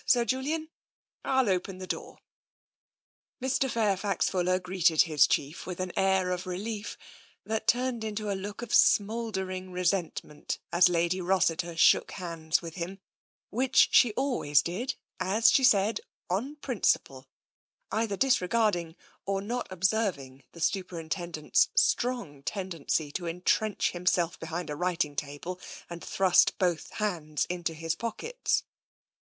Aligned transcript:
Sir 0.03 0.25
Julian? 0.25 0.69
I'll 1.23 1.47
open 1.47 1.77
the 1.77 1.85
door." 1.85 2.17
Mr. 3.39 3.69
Fairfax 3.69 4.27
Fuller 4.31 4.57
greeted 4.57 5.03
his 5.03 5.27
chief 5.27 5.67
with 5.67 5.79
an 5.79 5.91
air 5.95 6.31
of 6.31 6.47
relief 6.47 6.97
that 7.45 7.67
turned 7.67 8.03
into 8.03 8.31
a 8.31 8.33
look 8.33 8.63
of 8.63 8.73
smouldering 8.73 9.71
resent 9.71 10.23
ment 10.23 10.57
as 10.73 10.89
Lady 10.89 11.21
Rossiter 11.21 11.77
shook 11.77 12.13
hands 12.13 12.63
with 12.63 12.77
him, 12.77 12.99
which 13.51 13.89
she 13.91 14.11
always 14.13 14.63
did, 14.63 14.95
as 15.19 15.51
she 15.51 15.63
said, 15.63 16.01
on 16.31 16.55
principle, 16.55 17.27
either 17.91 18.17
disre 18.17 18.49
garding 18.49 18.95
or 19.27 19.39
not 19.39 19.67
observing 19.69 20.43
the 20.53 20.61
Superintendent's 20.61 21.69
strong 21.75 22.41
tendency 22.41 23.11
to 23.11 23.27
entrench 23.27 23.91
himself 23.91 24.39
behind 24.39 24.71
a 24.71 24.75
writing 24.75 25.15
table 25.15 25.59
and 25.91 26.03
thrust 26.03 26.57
both 26.57 26.89
hands 26.93 27.45
into 27.51 27.75
his 27.75 27.93
pockets. 27.93 28.63